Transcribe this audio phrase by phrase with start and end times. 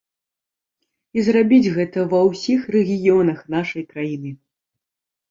[1.17, 4.31] І зрабіць гэта ва ўсіх рэгіёнах нашай краіны.